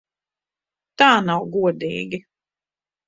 [1.01, 2.23] Tā nav godīgi!